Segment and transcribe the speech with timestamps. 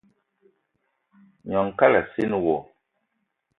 [1.47, 2.57] Gnong kalassina wo.